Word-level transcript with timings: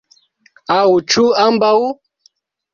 Aŭ 0.77 0.87
ĉu 1.13 1.27
ambaŭ? 1.45 1.77